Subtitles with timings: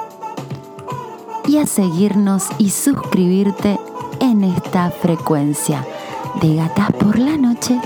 [1.47, 3.79] y a seguirnos y suscribirte
[4.19, 5.85] en esta frecuencia.
[6.41, 7.79] De Gatas por la Noche.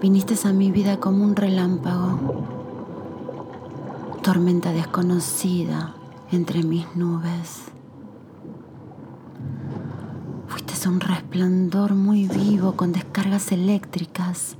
[0.00, 2.18] Viniste a mi vida como un relámpago,
[4.22, 5.99] tormenta desconocida
[6.32, 7.62] entre mis nubes.
[10.46, 14.56] Fuiste un resplandor muy vivo con descargas eléctricas,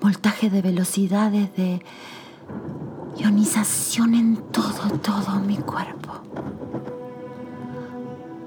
[0.00, 1.82] voltaje de velocidades de
[3.16, 6.12] ionización en todo, todo mi cuerpo.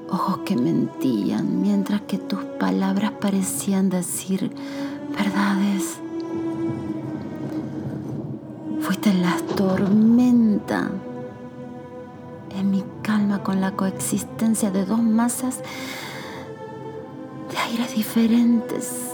[0.10, 4.54] Ojos que mentían mientras que tus palabras parecían decir
[5.18, 6.00] verdades.
[8.80, 10.90] Fuiste la tormenta
[12.52, 15.60] en mi calma con la coexistencia de dos masas
[17.52, 19.12] de aires diferentes,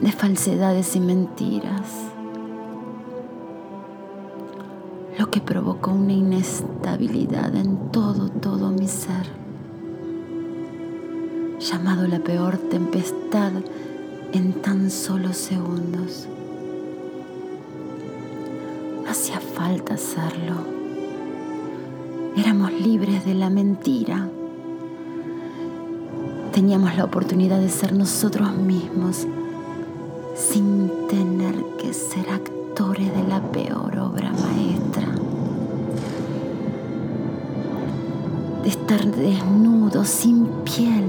[0.00, 2.10] de falsedades y mentiras,
[5.18, 9.26] lo que provocó una inestabilidad en todo, todo mi ser,
[11.58, 13.52] llamado la peor tempestad
[14.32, 16.26] en tan solo segundos.
[19.04, 20.81] No hacía falta hacerlo
[22.34, 24.26] Éramos libres de la mentira.
[26.54, 29.26] Teníamos la oportunidad de ser nosotros mismos
[30.34, 35.08] sin tener que ser actores de la peor obra maestra.
[38.62, 41.04] De estar desnudos, sin piel,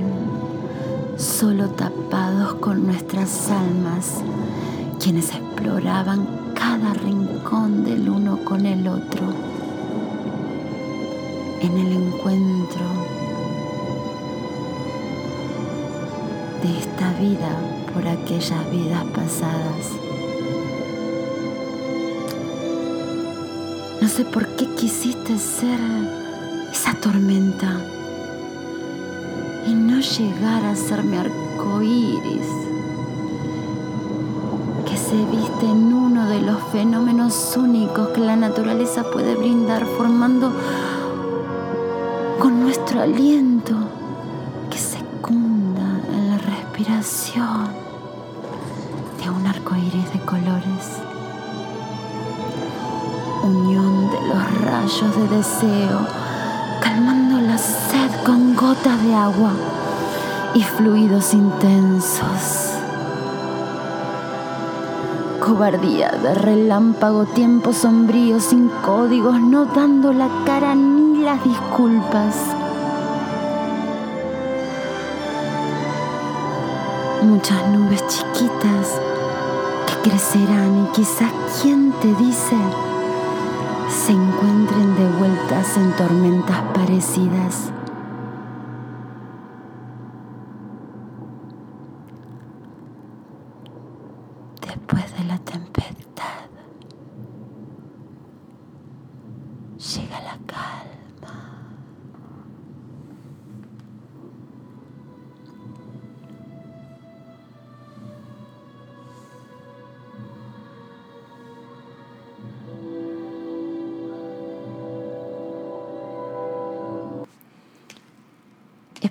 [1.15, 4.15] solo tapados con nuestras almas,
[5.01, 9.52] quienes exploraban cada rincón del uno con el otro
[11.63, 12.85] en el encuentro
[16.61, 17.57] de esta vida
[17.93, 19.91] por aquellas vidas pasadas.
[24.01, 25.79] No sé por qué quisiste ser
[26.69, 27.81] esa tormenta
[29.65, 32.47] y no llegar a ser mi arco iris
[34.85, 40.51] que se viste en uno de los fenómenos únicos que la naturaleza puede brindar, formando
[42.43, 43.73] con nuestro aliento
[44.69, 47.69] que secunda en la respiración
[49.17, 50.99] de un arco iris de colores.
[53.43, 56.05] Unión de los rayos de deseo,
[56.81, 59.53] calmando la sed con gotas de agua
[60.53, 62.73] y fluidos intensos.
[65.39, 72.35] Cobardía de relámpago, tiempo sombrío, sin códigos, no dando la cara ni las disculpas.
[77.23, 78.99] Muchas nubes chiquitas
[79.87, 82.57] que crecerán y quizás quien te dice
[83.89, 87.71] se encuentren de vueltas en tormentas parecidas.
[94.61, 95.93] Después de la tempestad
[99.77, 101.02] llega la calma.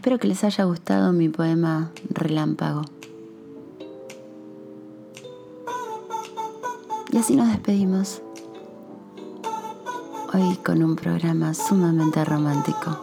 [0.03, 2.83] Espero que les haya gustado mi poema Relámpago.
[7.13, 8.21] Y así nos despedimos.
[10.35, 13.03] Hoy con un programa sumamente romántico.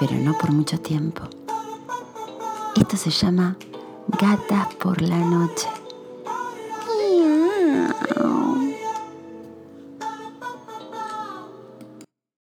[0.00, 1.24] Pero no por mucho tiempo.
[2.74, 3.56] Esto se llama
[4.18, 5.77] Gatas por la Noche.